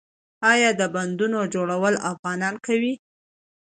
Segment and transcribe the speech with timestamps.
[0.51, 2.93] آیا د بندونو جوړول افغانان کوي؟